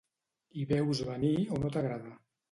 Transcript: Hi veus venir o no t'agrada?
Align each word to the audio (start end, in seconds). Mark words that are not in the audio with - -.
Hi 0.61 0.63
veus 0.69 1.01
venir 1.09 1.33
o 1.57 1.59
no 1.65 1.71
t'agrada? 1.77 2.15